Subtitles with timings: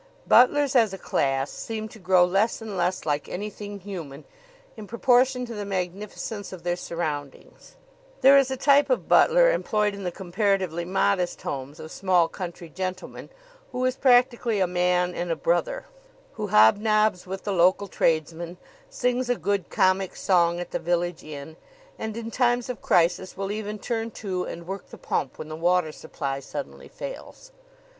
[0.25, 4.25] Butlers as a class seem to grow less and less like anything human
[4.75, 7.75] in proportion to the magnificence of their surroundings.
[8.21, 12.67] There is a type of butler employed in the comparatively modest homes of small country
[12.67, 13.29] gentlemen
[13.73, 15.85] who is practically a man and a brother;
[16.33, 18.57] who hobnobs with the local tradesmen,
[18.89, 21.57] sings a good comic song at the village inn,
[21.99, 25.55] and in times of crisis will even turn to and work the pump when the
[25.55, 27.51] water supply suddenly fails.